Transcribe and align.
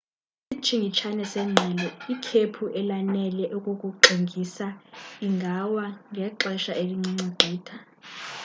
ngesitshingitshane 0.47 1.23
sengqele 1.33 1.87
ikhephu 2.13 2.63
elanele 2.79 3.43
ukukuxingisa 3.57 4.67
lingawa 5.21 5.85
ngexesha 6.11 6.73
elincinci 6.81 7.27
gqitha 7.39 7.75